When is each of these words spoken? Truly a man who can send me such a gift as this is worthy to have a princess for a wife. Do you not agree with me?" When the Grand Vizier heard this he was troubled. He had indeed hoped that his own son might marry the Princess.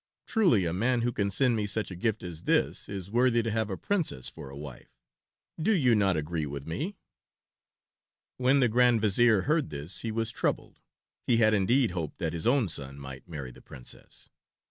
Truly 0.25 0.65
a 0.65 0.73
man 0.73 1.01
who 1.01 1.11
can 1.11 1.29
send 1.29 1.55
me 1.55 1.67
such 1.67 1.91
a 1.91 1.95
gift 1.95 2.23
as 2.23 2.45
this 2.45 2.89
is 2.89 3.11
worthy 3.11 3.43
to 3.43 3.51
have 3.51 3.69
a 3.69 3.77
princess 3.77 4.29
for 4.29 4.49
a 4.49 4.57
wife. 4.57 4.89
Do 5.61 5.71
you 5.73 5.93
not 5.93 6.17
agree 6.17 6.47
with 6.47 6.65
me?" 6.65 6.97
When 8.37 8.61
the 8.61 8.67
Grand 8.67 8.99
Vizier 8.99 9.41
heard 9.43 9.69
this 9.69 10.01
he 10.01 10.11
was 10.11 10.31
troubled. 10.31 10.79
He 11.27 11.37
had 11.37 11.53
indeed 11.53 11.91
hoped 11.91 12.17
that 12.17 12.33
his 12.33 12.47
own 12.47 12.67
son 12.67 12.97
might 12.99 13.29
marry 13.29 13.51
the 13.51 13.61
Princess. 13.61 14.27